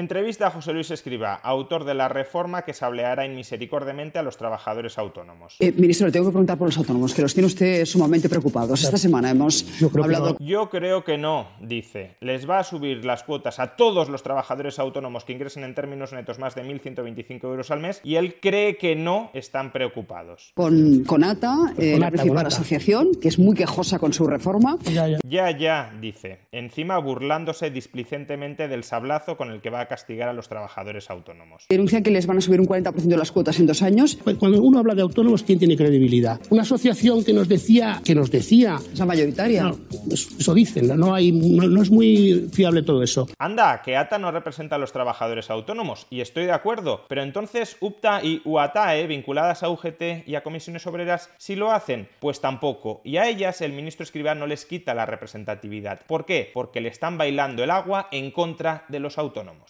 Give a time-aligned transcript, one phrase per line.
[0.00, 4.98] Entrevista a José Luis Escriba, autor de la reforma que sableará inmisericordiamente a los trabajadores
[4.98, 5.56] autónomos.
[5.58, 8.84] Eh, ministro, le tengo que preguntar por los autónomos, que los tiene usted sumamente preocupados.
[8.84, 9.66] Esta semana hemos
[10.00, 10.36] hablado.
[10.38, 12.14] Yo creo que no, dice.
[12.20, 16.12] Les va a subir las cuotas a todos los trabajadores autónomos que ingresen en términos
[16.12, 20.52] netos más de 1.125 euros al mes y él cree que no están preocupados.
[20.54, 22.48] Con, con ATA, eh, Con la ATA, principal ATA.
[22.54, 24.78] asociación, que es muy quejosa con su reforma.
[24.84, 25.18] Ya, ya.
[25.24, 26.46] Ya, ya, dice.
[26.52, 31.64] Encima burlándose displicentemente del sablazo con el que va a castigar a los trabajadores autónomos.
[31.68, 34.18] Denuncian que les van a subir un 40% de las cuotas en dos años.
[34.38, 36.40] Cuando uno habla de autónomos, ¿quién tiene credibilidad?
[36.50, 39.62] Una asociación que nos decía, que nos decía, Es la mayoritaria.
[39.64, 39.78] no,
[40.12, 43.26] eso dicen, no, No hay, no, no es muy fiable todo eso.
[43.38, 47.76] Anda, que ATA no representa a los trabajadores autónomos, y estoy de acuerdo, pero entonces
[47.80, 53.00] UPTA y UATAE, vinculadas a UGT y a comisiones obreras, sí lo hacen, pues tampoco,
[53.04, 56.00] y a ellas el ministro Escribá no les quita la representatividad.
[56.06, 56.50] ¿Por qué?
[56.52, 59.69] Porque le están bailando el agua en contra de los autónomos.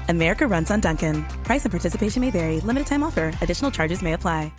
[0.11, 1.23] America runs on Dunkin'.
[1.43, 2.59] Price and participation may vary.
[2.59, 3.33] Limited time offer.
[3.41, 4.51] Additional charges may apply.